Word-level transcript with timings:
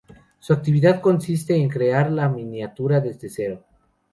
Su 0.39 0.51
actividad 0.53 0.99
consiste 0.99 1.55
en 1.55 1.69
crear 1.69 2.11
la 2.11 2.27
miniatura 2.27 2.99
desde 3.01 3.29
cero. 3.29 3.63